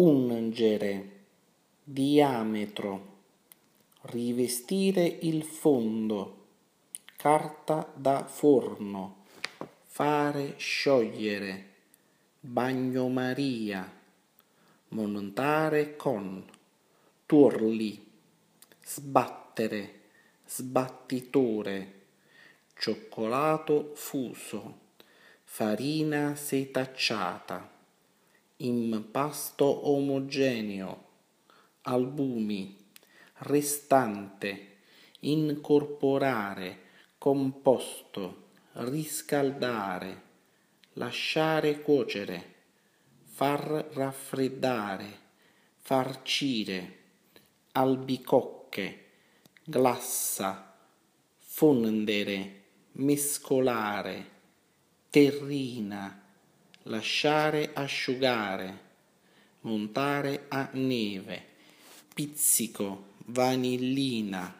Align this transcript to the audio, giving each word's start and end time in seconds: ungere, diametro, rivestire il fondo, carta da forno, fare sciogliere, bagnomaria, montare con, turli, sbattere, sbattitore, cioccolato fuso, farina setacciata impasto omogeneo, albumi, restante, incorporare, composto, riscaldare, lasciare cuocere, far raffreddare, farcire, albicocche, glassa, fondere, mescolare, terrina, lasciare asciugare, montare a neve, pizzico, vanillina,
ungere, 0.00 1.10
diametro, 1.84 3.18
rivestire 4.04 5.04
il 5.04 5.44
fondo, 5.44 6.46
carta 7.16 7.86
da 7.94 8.24
forno, 8.24 9.24
fare 9.84 10.54
sciogliere, 10.56 11.66
bagnomaria, 12.40 13.92
montare 14.88 15.96
con, 15.96 16.46
turli, 17.26 18.10
sbattere, 18.82 20.00
sbattitore, 20.46 22.04
cioccolato 22.74 23.92
fuso, 23.94 24.78
farina 25.44 26.34
setacciata 26.36 27.79
impasto 28.62 29.88
omogeneo, 29.88 31.04
albumi, 31.82 32.76
restante, 33.38 34.76
incorporare, 35.20 36.78
composto, 37.16 38.48
riscaldare, 38.72 40.22
lasciare 40.94 41.80
cuocere, 41.80 42.54
far 43.24 43.88
raffreddare, 43.92 45.18
farcire, 45.78 46.98
albicocche, 47.72 49.04
glassa, 49.64 50.76
fondere, 51.38 52.62
mescolare, 52.92 54.30
terrina, 55.08 56.22
lasciare 56.84 57.70
asciugare, 57.74 58.78
montare 59.60 60.46
a 60.48 60.68
neve, 60.72 61.44
pizzico, 62.14 63.14
vanillina, 63.26 64.54